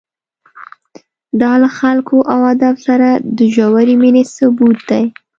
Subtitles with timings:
[1.41, 5.03] دا له خلکو او ادب سره د ژورې مینې ثبوت دی.